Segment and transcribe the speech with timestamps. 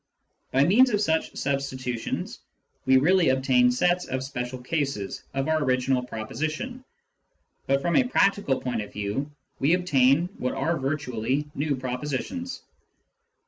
[0.51, 2.39] By means of such substitutions
[2.87, 6.83] we really obtain sets of special cases of our original proposition,
[7.67, 9.29] but from a prac tical point of view
[9.59, 12.63] we obtain what are virtually new propositions.